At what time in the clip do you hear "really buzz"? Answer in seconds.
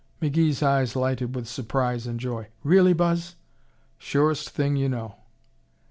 2.63-3.35